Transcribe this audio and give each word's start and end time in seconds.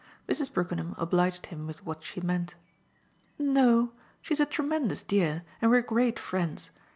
Mrs. 0.27 0.51
Brookenham 0.51 0.95
obliged 0.97 1.45
him 1.45 1.67
with 1.67 1.85
what 1.85 2.03
she 2.03 2.21
meant. 2.21 2.55
"No; 3.37 3.91
she's 4.19 4.39
a 4.39 4.47
tremendous 4.47 5.03
dear, 5.03 5.43
and 5.61 5.69
we're 5.69 5.83
great 5.83 6.17
friends. 6.17 6.71